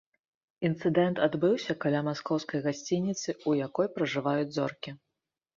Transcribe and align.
Інцыдэнт 0.69 1.21
адбыўся 1.27 1.75
каля 1.83 2.01
маскоўскай 2.09 2.59
гасцініцы, 2.67 3.29
у 3.53 3.57
якой 3.67 3.87
пражываюць 3.99 4.53
зоркі. 4.57 4.99